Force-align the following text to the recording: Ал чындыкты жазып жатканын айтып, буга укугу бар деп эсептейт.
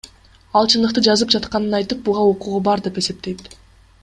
Ал 0.61 0.69
чындыкты 0.73 1.03
жазып 1.07 1.35
жатканын 1.37 1.77
айтып, 1.81 2.03
буга 2.09 2.25
укугу 2.33 2.65
бар 2.71 2.85
деп 2.89 2.99
эсептейт. 3.05 3.49